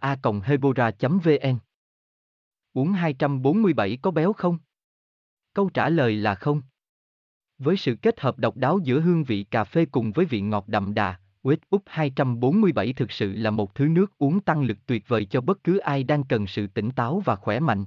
a 0.00 0.16
hebora 0.44 0.90
vn 1.00 1.58
uống 2.72 2.92
247 2.92 3.98
có 4.02 4.10
béo 4.10 4.32
không 4.32 4.58
câu 5.54 5.70
trả 5.70 5.88
lời 5.88 6.16
là 6.16 6.34
không 6.34 6.62
với 7.58 7.76
sự 7.76 7.96
kết 8.02 8.20
hợp 8.20 8.38
độc 8.38 8.56
đáo 8.56 8.78
giữa 8.82 9.00
hương 9.00 9.24
vị 9.24 9.44
cà 9.50 9.64
phê 9.64 9.84
cùng 9.84 10.12
với 10.12 10.24
vị 10.24 10.40
ngọt 10.40 10.68
đậm 10.68 10.94
đà 10.94 11.18
Wake 11.42 11.76
Up 11.76 11.82
247 11.86 12.92
thực 12.92 13.12
sự 13.12 13.32
là 13.32 13.50
một 13.50 13.74
thứ 13.74 13.88
nước 13.88 14.18
uống 14.18 14.40
tăng 14.40 14.62
lực 14.62 14.78
tuyệt 14.86 15.08
vời 15.08 15.24
cho 15.24 15.40
bất 15.40 15.64
cứ 15.64 15.78
ai 15.78 16.04
đang 16.04 16.24
cần 16.24 16.46
sự 16.46 16.66
tỉnh 16.66 16.90
táo 16.90 17.20
và 17.20 17.36
khỏe 17.36 17.60
mạnh. 17.60 17.84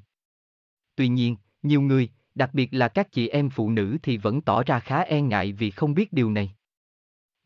Tuy 0.96 1.08
nhiên, 1.08 1.36
nhiều 1.64 1.82
người, 1.82 2.10
đặc 2.36 2.50
biệt 2.54 2.74
là 2.74 2.88
các 2.88 3.12
chị 3.12 3.28
em 3.28 3.50
phụ 3.50 3.70
nữ 3.70 3.98
thì 4.04 4.18
vẫn 4.18 4.42
tỏ 4.42 4.64
ra 4.64 4.80
khá 4.80 5.02
e 5.02 5.22
ngại 5.22 5.54
vì 5.54 5.72
không 5.72 5.94
biết 5.94 6.14
điều 6.14 6.32
này. 6.32 6.56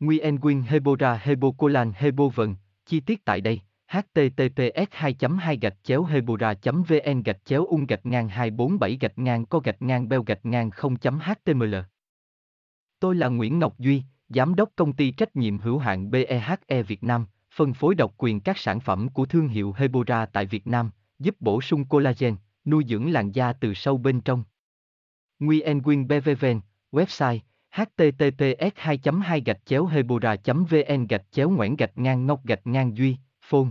Nguyen 0.00 0.38
Quyên 0.38 0.62
Hebora 0.62 1.14
Hebocolan 1.22 1.92
Hebovần, 1.96 2.56
chi 2.86 3.00
tiết 3.00 3.24
tại 3.24 3.40
đây 3.40 3.60
https 3.90 4.88
2 4.90 5.14
2 5.38 5.56
gạch 5.56 5.76
chéo 5.82 6.04
hebora 6.04 6.54
vn 6.64 7.22
gạch 7.22 7.44
chéo 7.44 7.64
ung 7.64 7.86
gạch 7.86 8.06
ngang 8.06 8.28
247 8.28 8.98
gạch 9.00 9.18
ngang 9.18 9.46
co 9.46 9.58
gạch 9.58 9.82
ngang 9.82 10.08
beo 10.08 10.22
gạch 10.22 10.46
ngang 10.46 10.70
0 10.70 10.96
html 11.00 11.74
Tôi 13.00 13.14
là 13.14 13.28
Nguyễn 13.28 13.58
Ngọc 13.58 13.78
Duy, 13.78 14.02
Giám 14.28 14.54
đốc 14.54 14.70
công 14.76 14.92
ty 14.92 15.10
trách 15.10 15.36
nhiệm 15.36 15.58
hữu 15.58 15.78
hạn 15.78 16.10
BEHE 16.10 16.82
Việt 16.82 17.02
Nam, 17.02 17.26
phân 17.54 17.74
phối 17.74 17.94
độc 17.94 18.14
quyền 18.16 18.40
các 18.40 18.58
sản 18.58 18.80
phẩm 18.80 19.08
của 19.08 19.26
thương 19.26 19.48
hiệu 19.48 19.74
Hebora 19.76 20.26
tại 20.26 20.46
Việt 20.46 20.66
Nam, 20.66 20.90
giúp 21.18 21.36
bổ 21.40 21.60
sung 21.60 21.84
collagen, 21.84 22.36
nuôi 22.64 22.84
dưỡng 22.88 23.12
làn 23.12 23.32
da 23.32 23.52
từ 23.52 23.74
sâu 23.74 23.98
bên 23.98 24.20
trong. 24.20 24.44
Nguyen 25.38 25.82
Quyên 25.82 26.08
BVVN, 26.08 26.60
website 26.92 27.38
https 27.70 28.72
2 28.74 28.98
2 29.22 29.40
gạch 29.40 29.60
chéo 29.66 29.86
hebora 29.86 30.36
vn 30.44 31.06
gạch 31.06 31.24
chéo 31.30 31.50
ngoãn 31.50 31.76
gạch 31.76 31.98
ngang 31.98 32.26
ngọc 32.26 32.44
gạch 32.44 32.66
ngang 32.66 32.96
duy 32.96 33.16
phone 33.40 33.70